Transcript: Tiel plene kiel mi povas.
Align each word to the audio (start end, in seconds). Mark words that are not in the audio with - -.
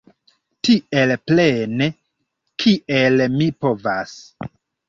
Tiel 0.67 1.13
plene 1.31 1.89
kiel 2.65 3.27
mi 3.37 3.51
povas. 3.67 4.19